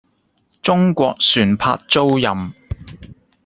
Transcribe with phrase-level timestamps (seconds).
[0.63, 2.53] 中國船舶租賃